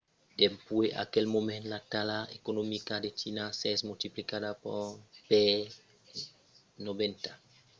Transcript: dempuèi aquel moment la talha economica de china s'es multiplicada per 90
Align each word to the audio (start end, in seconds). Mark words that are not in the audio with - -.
dempuèi 0.39 0.89
aquel 1.03 1.25
moment 1.35 1.63
la 1.73 1.79
talha 1.91 2.19
economica 2.39 2.95
de 3.03 3.09
china 3.19 3.43
s'es 3.59 3.79
multiplicada 3.89 4.49
per 4.63 4.81
90 6.85 7.31